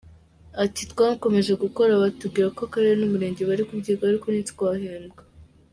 [0.63, 5.21] ati “Twakomeje gukora batubwira ko Akarere n’Umurenge bari kubyigaho, ariko ntitwahembwa.